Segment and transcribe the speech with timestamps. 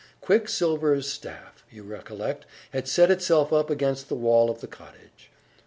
[0.19, 5.29] Quicksilver's staff, you recollect, had set itself up against the wall of the cottage.